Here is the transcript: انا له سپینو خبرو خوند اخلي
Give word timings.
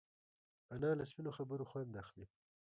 انا 0.73 0.89
له 0.97 1.03
سپینو 1.11 1.31
خبرو 1.37 1.69
خوند 1.71 1.93
اخلي 2.03 2.25